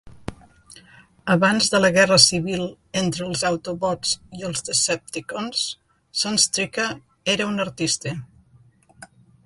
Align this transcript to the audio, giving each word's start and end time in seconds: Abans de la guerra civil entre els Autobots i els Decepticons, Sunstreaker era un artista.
Abans 1.33 1.67
de 1.73 1.81
la 1.81 1.91
guerra 1.97 2.17
civil 2.23 2.63
entre 3.03 3.27
els 3.27 3.45
Autobots 3.51 4.15
i 4.41 4.49
els 4.49 4.67
Decepticons, 4.71 5.63
Sunstreaker 6.25 6.89
era 7.37 7.51
un 7.55 7.67
artista. 7.69 8.17